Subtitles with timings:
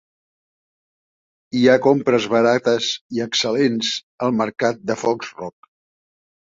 [1.59, 3.95] Hi ha compres barates i excel·lents
[4.29, 5.75] al mercat de Foxrock.